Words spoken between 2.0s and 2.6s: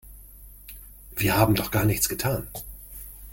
getan.